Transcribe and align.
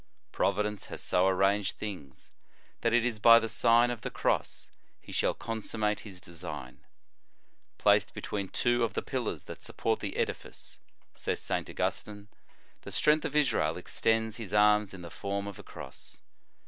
Providence 0.31 0.85
has 0.87 0.99
so 1.03 1.27
arranged 1.27 1.77
things 1.77 2.31
that 2.79 2.91
it 2.91 3.05
is 3.05 3.19
by 3.19 3.37
the 3.37 3.47
Sign 3.47 3.91
of 3.91 4.01
the 4.01 4.09
Cross 4.09 4.71
he 4.99 5.11
shall 5.11 5.35
consum 5.35 5.81
mate 5.81 5.99
his 5.99 6.19
design. 6.19 6.79
"Placed 7.77 8.15
between 8.15 8.49
two 8.49 8.83
of 8.83 8.95
the 8.95 9.03
pillars 9.03 9.43
that 9.43 9.61
support 9.61 9.99
the 9.99 10.17
edifice," 10.17 10.79
says 11.13 11.39
St. 11.39 11.69
Augustine, 11.69 12.29
"the 12.81 12.91
Strength 12.91 13.25
of 13.25 13.35
Israel 13.35 13.77
extends 13.77 14.37
his 14.37 14.55
arms 14.55 14.95
in 14.95 15.03
the 15.03 15.11
form 15.11 15.45
of 15.45 15.59
a 15.59 15.63
cross. 15.63 16.19